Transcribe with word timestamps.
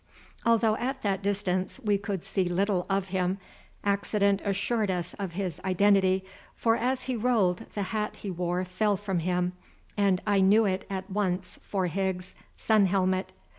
Although 0.47 0.77
at 0.77 1.03
that 1.03 1.21
distance 1.21 1.79
we 1.79 1.99
could 1.99 2.23
see 2.23 2.45
little 2.45 2.87
of 2.89 3.09
him, 3.09 3.37
accident 3.83 4.41
assured 4.43 4.89
us 4.89 5.13
of 5.19 5.33
his 5.33 5.61
identity, 5.63 6.25
for 6.55 6.75
as 6.75 7.03
he 7.03 7.15
rolled 7.15 7.67
the 7.75 7.83
hat 7.93 8.15
he 8.15 8.31
wore 8.31 8.65
fell 8.65 8.97
from 8.97 9.19
him, 9.19 9.53
and 9.95 10.19
I 10.25 10.41
knew 10.41 10.65
it 10.65 10.85
at 10.89 11.07
once 11.11 11.59
for 11.61 11.85
Higgs's 11.85 12.33
sun 12.57 12.87
helmet. 12.87 13.31